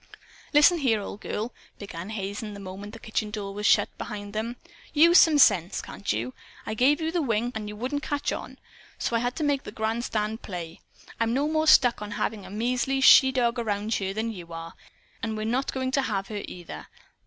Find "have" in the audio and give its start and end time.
16.01-16.29